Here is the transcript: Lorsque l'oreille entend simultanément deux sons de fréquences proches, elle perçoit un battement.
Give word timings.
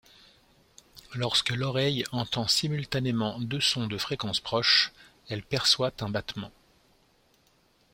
Lorsque 1.13 1.51
l'oreille 1.51 2.05
entend 2.11 2.47
simultanément 2.47 3.39
deux 3.39 3.61
sons 3.61 3.85
de 3.85 3.99
fréquences 3.99 4.39
proches, 4.39 4.91
elle 5.29 5.43
perçoit 5.43 5.93
un 6.01 6.09
battement. 6.09 6.49